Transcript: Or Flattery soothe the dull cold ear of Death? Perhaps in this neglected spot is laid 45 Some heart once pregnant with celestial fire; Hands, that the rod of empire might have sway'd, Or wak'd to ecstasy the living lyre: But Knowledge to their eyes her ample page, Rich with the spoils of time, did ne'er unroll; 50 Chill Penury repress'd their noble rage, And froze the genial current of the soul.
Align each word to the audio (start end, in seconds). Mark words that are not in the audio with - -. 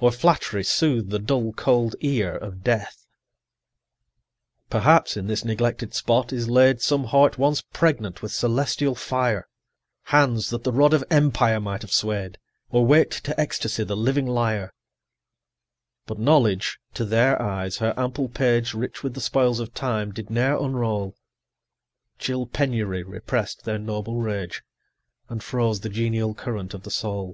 Or 0.00 0.12
Flattery 0.12 0.64
soothe 0.64 1.08
the 1.08 1.18
dull 1.18 1.54
cold 1.54 1.96
ear 2.02 2.34
of 2.36 2.62
Death? 2.62 3.06
Perhaps 4.68 5.16
in 5.16 5.28
this 5.28 5.46
neglected 5.46 5.94
spot 5.94 6.30
is 6.30 6.46
laid 6.46 6.82
45 6.82 6.82
Some 6.84 7.04
heart 7.04 7.38
once 7.38 7.62
pregnant 7.62 8.20
with 8.20 8.32
celestial 8.32 8.94
fire; 8.94 9.48
Hands, 10.02 10.50
that 10.50 10.64
the 10.64 10.72
rod 10.74 10.92
of 10.92 11.02
empire 11.10 11.58
might 11.58 11.80
have 11.80 11.90
sway'd, 11.90 12.36
Or 12.68 12.84
wak'd 12.84 13.24
to 13.24 13.40
ecstasy 13.40 13.82
the 13.82 13.96
living 13.96 14.26
lyre: 14.26 14.74
But 16.04 16.18
Knowledge 16.18 16.78
to 16.92 17.06
their 17.06 17.40
eyes 17.40 17.78
her 17.78 17.94
ample 17.96 18.28
page, 18.28 18.74
Rich 18.74 19.02
with 19.02 19.14
the 19.14 19.22
spoils 19.22 19.58
of 19.58 19.72
time, 19.72 20.12
did 20.12 20.28
ne'er 20.28 20.58
unroll; 20.62 21.12
50 22.18 22.18
Chill 22.18 22.46
Penury 22.46 23.04
repress'd 23.04 23.64
their 23.64 23.78
noble 23.78 24.20
rage, 24.20 24.62
And 25.30 25.42
froze 25.42 25.80
the 25.80 25.88
genial 25.88 26.34
current 26.34 26.74
of 26.74 26.82
the 26.82 26.90
soul. 26.90 27.30